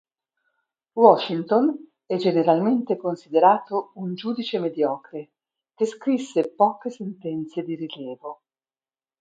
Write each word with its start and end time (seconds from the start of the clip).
Washington 0.95 1.75
è 2.07 2.15
generalmente 2.15 2.97
considerato 2.97 3.91
un 3.97 4.15
giudice 4.15 4.57
mediocre 4.57 5.29
che 5.75 5.85
scrisse 5.85 6.55
poche 6.55 6.89
sentenze 6.89 7.61
di 7.61 7.75
rilievo. 7.75 8.41